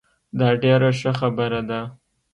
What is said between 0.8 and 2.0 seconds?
ښه خبره ده